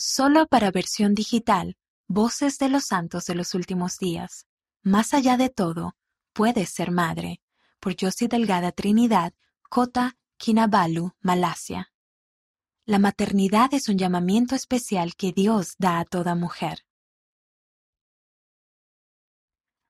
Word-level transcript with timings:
Solo 0.00 0.46
para 0.46 0.70
versión 0.70 1.12
digital, 1.12 1.76
Voces 2.06 2.58
de 2.58 2.68
los 2.68 2.84
Santos 2.84 3.24
de 3.24 3.34
los 3.34 3.52
Últimos 3.54 3.98
Días. 3.98 4.46
Más 4.84 5.12
allá 5.12 5.36
de 5.36 5.50
todo, 5.50 5.96
puedes 6.32 6.70
ser 6.70 6.92
madre. 6.92 7.42
Por 7.80 7.96
Josie 8.00 8.28
Delgada 8.28 8.70
Trinidad, 8.70 9.34
Kota 9.68 10.16
Kinabalu, 10.36 11.16
Malasia. 11.20 11.92
La 12.86 13.00
maternidad 13.00 13.74
es 13.74 13.88
un 13.88 13.98
llamamiento 13.98 14.54
especial 14.54 15.16
que 15.16 15.32
Dios 15.32 15.74
da 15.78 15.98
a 15.98 16.04
toda 16.04 16.36
mujer. 16.36 16.84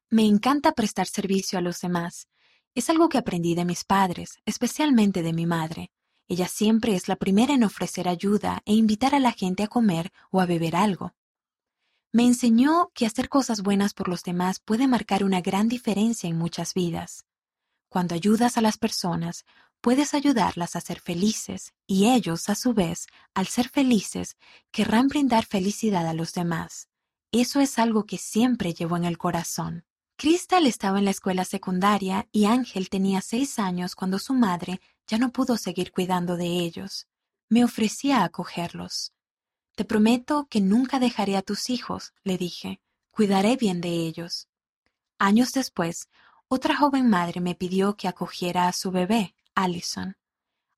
Me 0.09 0.25
encanta 0.25 0.72
prestar 0.72 1.06
servicio 1.06 1.59
a 1.59 1.62
los 1.62 1.82
demás. 1.82 2.29
Es 2.75 2.88
algo 2.88 3.11
que 3.11 3.18
aprendí 3.18 3.54
de 3.54 3.66
mis 3.66 3.84
padres, 3.84 4.38
especialmente 4.46 5.22
de 5.22 5.34
mi 5.34 5.45
madre. 5.45 5.90
Ella 6.29 6.47
siempre 6.47 6.95
es 6.95 7.09
la 7.09 7.17
primera 7.17 7.55
en 7.55 7.65
ofrecer 7.65 8.07
ayuda 8.07 8.63
e 8.67 8.75
invitar 8.75 9.15
a 9.15 9.19
la 9.19 9.33
gente 9.33 9.63
a 9.63 9.69
comer 9.69 10.13
o 10.31 10.41
a 10.41 10.47
beber 10.47 10.77
algo. 10.77 11.15
Me 12.13 12.25
enseñó 12.25 12.91
que 12.95 13.07
hacer 13.07 13.29
cosas 13.29 13.63
buenas 13.63 13.95
por 13.95 14.09
los 14.09 14.23
demás 14.23 14.61
puede 14.61 14.86
marcar 14.86 15.25
una 15.25 15.41
gran 15.41 15.69
diferencia 15.69 16.29
en 16.29 16.36
muchas 16.36 16.75
vidas. 16.75 17.25
Cuando 17.89 18.14
ayudas 18.14 18.59
a 18.59 18.61
las 18.61 18.77
personas, 18.77 19.46
puedes 19.81 20.13
ayudarlas 20.13 20.77
a 20.77 20.81
ser 20.83 21.00
felices 21.00 21.72
y 21.86 22.11
ellos, 22.11 22.49
a 22.50 22.55
su 22.55 22.75
vez, 22.75 23.07
al 23.35 23.47
ser 23.47 23.69
felices, 23.69 24.36
querrán 24.71 25.08
brindar 25.08 25.47
felicidad 25.47 26.07
a 26.07 26.14
los 26.14 26.35
demás. 26.35 26.89
Eso 27.33 27.61
es 27.61 27.79
algo 27.79 28.05
que 28.05 28.19
siempre 28.19 28.75
llevo 28.75 28.97
en 28.97 29.05
el 29.05 29.17
corazón. 29.17 29.85
Crystal 30.21 30.67
estaba 30.67 30.99
en 30.99 31.04
la 31.04 31.13
escuela 31.13 31.45
secundaria 31.45 32.27
y 32.33 32.47
Ángel 32.47 32.91
tenía 32.91 33.20
seis 33.20 33.61
años 33.61 33.95
cuando 33.95 34.19
su 34.19 34.34
madre 34.34 34.81
ya 35.06 35.17
no 35.17 35.31
pudo 35.31 35.56
seguir 35.56 35.92
cuidando 35.92 36.36
de 36.36 36.58
ellos. 36.58 37.06
Me 37.48 37.62
ofrecía 37.62 38.19
a 38.19 38.25
acogerlos. 38.25 39.12
Te 39.77 39.84
prometo 39.84 40.48
que 40.50 40.61
nunca 40.61 40.98
dejaré 40.98 41.36
a 41.36 41.42
tus 41.42 41.70
hijos, 41.70 42.14
le 42.25 42.36
dije. 42.36 42.81
Cuidaré 43.12 43.55
bien 43.55 43.80
de 43.80 43.91
ellos. 43.91 44.48
Años 45.19 45.52
después, 45.52 46.08
otra 46.48 46.77
joven 46.77 47.08
madre 47.08 47.41
me 47.41 47.55
pidió 47.55 47.96
que 47.96 48.08
acogiera 48.08 48.66
a 48.66 48.72
su 48.72 48.91
bebé, 48.91 49.36
Allison. 49.55 50.16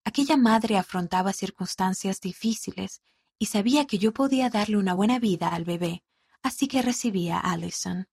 Aquella 0.05 0.37
madre 0.37 0.77
afrontaba 0.77 1.33
circunstancias 1.33 2.21
difíciles 2.21 3.01
y 3.39 3.47
sabía 3.47 3.87
que 3.87 3.97
yo 3.97 4.13
podía 4.13 4.51
darle 4.51 4.77
una 4.77 4.93
buena 4.93 5.19
vida 5.19 5.49
al 5.49 5.65
bebé, 5.65 6.03
así 6.43 6.69
que 6.69 6.83
recibí 6.83 7.31
a 7.31 7.39
Allison. 7.39 8.07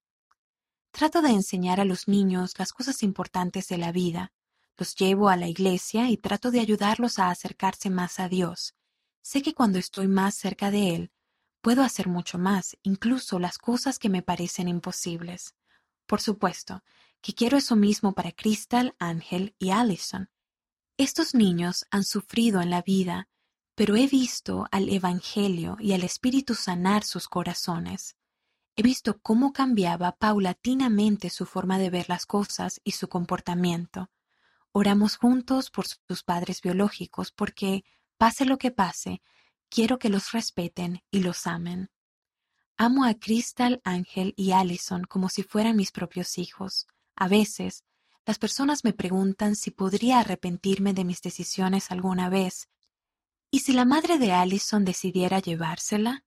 Trato 0.90 1.22
de 1.22 1.30
enseñar 1.30 1.80
a 1.80 1.84
los 1.84 2.08
niños 2.08 2.54
las 2.58 2.72
cosas 2.72 3.02
importantes 3.02 3.68
de 3.68 3.78
la 3.78 3.92
vida, 3.92 4.32
los 4.76 4.94
llevo 4.94 5.28
a 5.28 5.36
la 5.36 5.48
iglesia 5.48 6.08
y 6.10 6.16
trato 6.16 6.50
de 6.50 6.60
ayudarlos 6.60 7.18
a 7.18 7.30
acercarse 7.30 7.90
más 7.90 8.20
a 8.20 8.28
Dios. 8.28 8.74
Sé 9.22 9.42
que 9.42 9.54
cuando 9.54 9.78
estoy 9.78 10.08
más 10.08 10.34
cerca 10.34 10.70
de 10.70 10.94
Él, 10.94 11.12
puedo 11.60 11.82
hacer 11.82 12.08
mucho 12.08 12.38
más, 12.38 12.76
incluso 12.82 13.38
las 13.38 13.58
cosas 13.58 13.98
que 13.98 14.08
me 14.08 14.22
parecen 14.22 14.68
imposibles. 14.68 15.54
Por 16.06 16.20
supuesto, 16.20 16.82
que 17.20 17.34
quiero 17.34 17.58
eso 17.58 17.76
mismo 17.76 18.14
para 18.14 18.32
Crystal, 18.32 18.94
Ángel 18.98 19.54
y 19.58 19.70
Allison. 19.70 20.30
Estos 20.96 21.34
niños 21.34 21.86
han 21.90 22.04
sufrido 22.04 22.60
en 22.60 22.70
la 22.70 22.82
vida, 22.82 23.28
pero 23.74 23.96
he 23.96 24.06
visto 24.06 24.66
al 24.70 24.88
Evangelio 24.88 25.76
y 25.78 25.92
al 25.92 26.02
Espíritu 26.02 26.54
sanar 26.54 27.04
sus 27.04 27.28
corazones. 27.28 28.16
He 28.78 28.82
visto 28.84 29.18
cómo 29.18 29.52
cambiaba 29.52 30.12
paulatinamente 30.12 31.30
su 31.30 31.46
forma 31.46 31.80
de 31.80 31.90
ver 31.90 32.08
las 32.08 32.26
cosas 32.26 32.80
y 32.84 32.92
su 32.92 33.08
comportamiento. 33.08 34.08
Oramos 34.70 35.16
juntos 35.16 35.68
por 35.72 35.86
sus 35.88 36.22
padres 36.22 36.62
biológicos 36.62 37.32
porque, 37.32 37.82
pase 38.18 38.44
lo 38.44 38.56
que 38.56 38.70
pase, 38.70 39.20
quiero 39.68 39.98
que 39.98 40.10
los 40.10 40.30
respeten 40.30 41.02
y 41.10 41.24
los 41.24 41.48
amen. 41.48 41.90
Amo 42.76 43.04
a 43.04 43.14
Crystal, 43.14 43.80
Ángel 43.82 44.32
y 44.36 44.52
Allison 44.52 45.02
como 45.02 45.28
si 45.28 45.42
fueran 45.42 45.74
mis 45.74 45.90
propios 45.90 46.38
hijos. 46.38 46.86
A 47.16 47.26
veces, 47.26 47.82
las 48.24 48.38
personas 48.38 48.84
me 48.84 48.92
preguntan 48.92 49.56
si 49.56 49.72
podría 49.72 50.20
arrepentirme 50.20 50.92
de 50.92 51.04
mis 51.04 51.20
decisiones 51.20 51.90
alguna 51.90 52.28
vez. 52.28 52.68
¿Y 53.50 53.58
si 53.58 53.72
la 53.72 53.84
madre 53.84 54.18
de 54.18 54.30
Allison 54.30 54.84
decidiera 54.84 55.40
llevársela? 55.40 56.22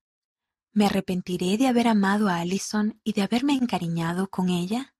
¿Me 0.73 0.85
arrepentiré 0.85 1.57
de 1.57 1.67
haber 1.67 1.89
amado 1.89 2.29
a 2.29 2.37
Allison 2.37 2.99
y 3.03 3.11
de 3.11 3.23
haberme 3.23 3.53
encariñado 3.53 4.29
con 4.29 4.49
ella? 4.49 4.93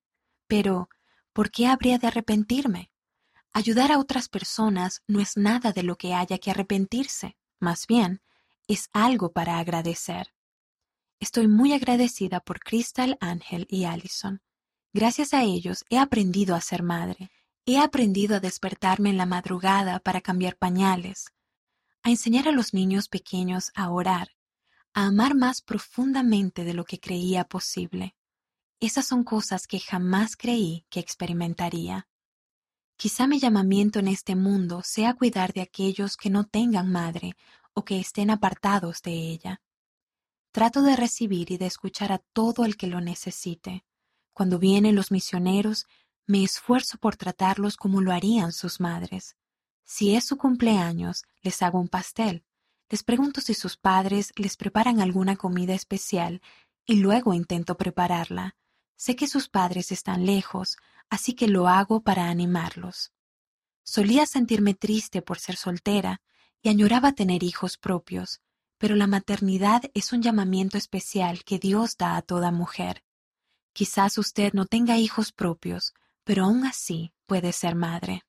Pero, 0.48 0.90
¿por 1.32 1.50
qué 1.50 1.68
habría 1.68 1.98
de 1.98 2.08
arrepentirme? 2.08 2.92
Ayudar 3.54 3.92
a 3.92 4.00
otras 4.00 4.28
personas 4.28 5.02
no 5.08 5.22
es 5.22 5.38
nada 5.38 5.72
de 5.72 5.84
lo 5.84 5.96
que 5.96 6.14
haya 6.14 6.38
que 6.40 6.52
arrepentirse, 6.52 7.38
más 7.60 7.88
bien, 7.88 8.22
es 8.68 8.90
algo 8.92 9.32
para 9.32 9.60
agradecer. 9.60 10.34
Estoy 11.22 11.48
muy 11.48 11.72
agradecida 11.72 12.42
por 12.42 12.60
Crystal, 12.60 13.18
Ángel 13.22 13.66
y 13.70 13.86
Allison. 13.86 14.42
Gracias 14.92 15.34
a 15.34 15.44
ellos 15.44 15.86
he 15.90 15.98
aprendido 15.98 16.56
a 16.56 16.62
ser 16.62 16.84
madre. 16.84 17.32
He 17.66 17.80
aprendido 17.80 18.36
a 18.36 18.40
despertarme 18.40 19.10
en 19.10 19.18
la 19.18 19.26
madrugada 19.26 20.00
para 20.00 20.20
cambiar 20.20 20.58
pañales, 20.58 21.28
a 22.04 22.10
enseñar 22.10 22.48
a 22.48 22.52
los 22.52 22.74
niños 22.74 23.08
pequeños 23.08 23.72
a 23.76 23.90
orar, 23.90 24.30
a 24.94 25.06
amar 25.06 25.36
más 25.36 25.62
profundamente 25.62 26.64
de 26.64 26.74
lo 26.74 26.86
que 26.86 27.00
creía 27.00 27.46
posible. 27.46 28.16
Esas 28.80 29.06
son 29.06 29.24
cosas 29.24 29.68
que 29.68 29.80
jamás 29.80 30.36
creí 30.36 30.86
que 30.90 31.00
experimentaría. 31.00 32.08
Quizá 32.98 33.28
mi 33.28 33.40
llamamiento 33.40 34.00
en 34.00 34.08
este 34.08 34.36
mundo 34.36 34.82
sea 34.84 35.14
cuidar 35.14 35.54
de 35.54 35.62
aquellos 35.62 36.18
que 36.18 36.30
no 36.30 36.46
tengan 36.46 36.92
madre 36.92 37.36
o 37.74 37.84
que 37.84 38.00
estén 38.00 38.30
apartados 38.30 39.02
de 39.02 39.12
ella. 39.12 39.62
Trato 40.52 40.82
de 40.82 40.96
recibir 40.96 41.52
y 41.52 41.58
de 41.58 41.68
escuchar 41.68 42.12
a 42.12 42.20
todo 42.34 42.66
el 42.66 42.76
que 42.76 42.88
lo 42.88 43.02
necesite. 43.02 43.86
Cuando 44.34 44.60
vienen 44.60 44.96
los 44.96 45.12
misioneros, 45.12 45.88
me 46.28 46.44
esfuerzo 46.44 46.98
por 46.98 47.16
tratarlos 47.16 47.78
como 47.78 48.02
lo 48.02 48.12
harían 48.12 48.52
sus 48.52 48.80
madres. 48.80 49.36
Si 49.84 50.16
es 50.16 50.26
su 50.26 50.38
cumpleaños, 50.38 51.24
les 51.42 51.62
hago 51.62 51.80
un 51.80 51.88
pastel. 51.88 52.44
Les 52.92 53.04
pregunto 53.04 53.40
si 53.40 53.54
sus 53.54 53.78
padres 53.78 54.34
les 54.36 54.58
preparan 54.58 55.00
alguna 55.00 55.38
comida 55.38 55.74
especial 55.74 56.42
y 56.86 56.96
luego 56.96 57.34
intento 57.34 57.78
prepararla. 57.78 58.58
Sé 58.98 59.16
que 59.16 59.28
sus 59.28 59.48
padres 59.48 59.94
están 59.94 60.26
lejos, 60.26 60.76
así 61.10 61.32
que 61.34 61.48
lo 61.48 61.70
hago 61.70 62.02
para 62.02 62.26
animarlos. 62.26 63.14
Solía 63.84 64.26
sentirme 64.26 64.74
triste 64.74 65.22
por 65.22 65.40
ser 65.40 65.56
soltera 65.56 66.22
y 66.62 66.68
añoraba 66.68 67.14
tener 67.14 67.44
hijos 67.44 67.78
propios, 67.78 68.42
pero 68.78 68.98
la 68.98 69.08
maternidad 69.08 69.84
es 69.94 70.12
un 70.12 70.22
llamamiento 70.22 70.78
especial 70.78 71.46
que 71.46 71.60
Dios 71.60 71.96
da 71.96 72.18
a 72.18 72.22
toda 72.22 72.52
mujer. 72.52 73.06
Quizás 73.72 74.18
usted 74.18 74.52
no 74.52 74.66
tenga 74.66 74.98
hijos 74.98 75.32
propios, 75.32 75.94
pero 76.26 76.44
aún 76.44 76.66
así 76.66 77.14
puede 77.26 77.54
ser 77.54 77.74
madre. 77.76 78.24